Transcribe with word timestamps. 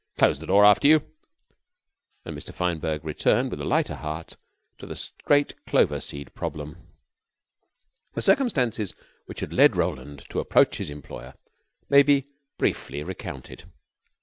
Close 0.17 0.39
the 0.39 0.47
door 0.47 0.65
after 0.65 0.87
you." 0.87 1.03
And 2.25 2.35
Mr. 2.35 2.51
Fineberg 2.51 3.03
returned 3.03 3.51
with 3.51 3.61
a 3.61 3.65
lighter 3.65 3.93
heart 3.97 4.35
to 4.79 4.87
the 4.87 5.09
great 5.25 5.53
clover 5.67 5.99
seed 5.99 6.33
problem. 6.33 6.77
The 8.13 8.23
circumstances 8.23 8.95
which 9.27 9.41
had 9.41 9.53
led 9.53 9.77
Roland 9.77 10.25
to 10.31 10.39
approach 10.39 10.77
his 10.77 10.89
employer 10.89 11.35
may 11.87 12.01
be 12.01 12.25
briefly 12.57 13.03
recounted. 13.03 13.65